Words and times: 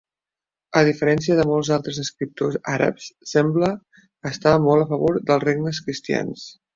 A 0.79 0.81
diferència 0.87 1.35
de 1.39 1.43
molts 1.49 1.69
altres 1.75 1.99
escriptors 2.05 2.57
àrabs, 2.77 3.11
sembla 3.35 3.69
estar 4.33 4.55
molt 4.67 4.87
a 4.87 4.89
favor 4.95 5.21
dels 5.31 5.45
regnes 5.49 5.83
cristians. 5.89 6.49